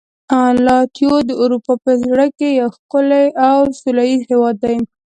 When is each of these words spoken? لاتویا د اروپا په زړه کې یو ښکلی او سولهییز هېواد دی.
لاتویا 0.65 1.17
د 1.29 1.31
اروپا 1.43 1.73
په 1.83 1.91
زړه 2.03 2.25
کې 2.37 2.47
یو 2.59 2.69
ښکلی 2.77 3.25
او 3.47 3.57
سولهییز 3.79 4.21
هېواد 4.31 4.55
دی. 4.63 4.77